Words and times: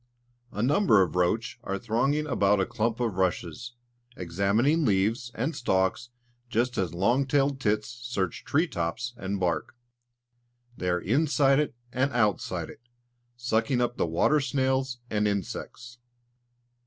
A 0.51 0.63
number 0.63 1.03
of 1.03 1.15
roach 1.15 1.59
are 1.63 1.77
thronging 1.77 2.25
about 2.25 2.59
a 2.59 2.65
clump 2.65 2.99
of 2.99 3.17
rushes, 3.17 3.73
examining 4.17 4.83
leaves 4.83 5.29
and 5.35 5.55
stalks 5.55 6.09
just 6.49 6.75
as 6.75 6.95
long 6.95 7.27
tailed 7.27 7.59
tits 7.59 7.89
search 8.01 8.43
tree 8.43 8.65
tops 8.67 9.13
and 9.15 9.39
bark; 9.39 9.75
they 10.75 10.89
are 10.89 10.99
inside 10.99 11.59
it 11.59 11.75
and 11.93 12.11
outside 12.13 12.71
it, 12.71 12.81
sucking 13.37 13.79
up 13.79 13.97
the 13.97 14.07
water 14.07 14.39
snails 14.39 14.97
and 15.11 15.27
insects. 15.27 15.99